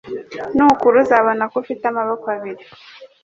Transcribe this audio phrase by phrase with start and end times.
[0.55, 2.63] Nukura, uzabona ko ufite amaboko abiri,